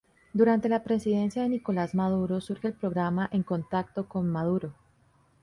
[0.33, 4.73] Durante la presidencia de Nicolás Maduro surge el programa "En Contacto con Maduro".